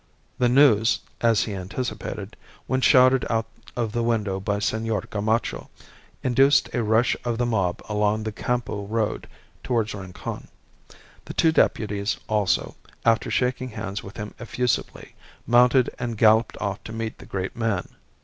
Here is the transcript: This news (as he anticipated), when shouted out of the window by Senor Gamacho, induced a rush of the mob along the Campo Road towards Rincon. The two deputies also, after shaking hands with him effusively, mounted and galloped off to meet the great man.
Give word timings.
This 0.39 0.49
news 0.49 0.99
(as 1.21 1.43
he 1.43 1.53
anticipated), 1.53 2.35
when 2.65 2.81
shouted 2.81 3.23
out 3.29 3.45
of 3.75 3.91
the 3.91 4.01
window 4.01 4.39
by 4.39 4.57
Senor 4.57 5.01
Gamacho, 5.01 5.69
induced 6.23 6.73
a 6.73 6.81
rush 6.81 7.15
of 7.23 7.37
the 7.37 7.45
mob 7.45 7.83
along 7.87 8.23
the 8.23 8.31
Campo 8.31 8.85
Road 8.87 9.27
towards 9.61 9.93
Rincon. 9.93 10.47
The 11.25 11.35
two 11.35 11.51
deputies 11.51 12.17
also, 12.27 12.73
after 13.05 13.29
shaking 13.29 13.69
hands 13.69 14.01
with 14.01 14.17
him 14.17 14.33
effusively, 14.39 15.13
mounted 15.45 15.91
and 15.99 16.17
galloped 16.17 16.57
off 16.59 16.83
to 16.85 16.93
meet 16.93 17.19
the 17.19 17.27
great 17.27 17.55
man. 17.55 17.87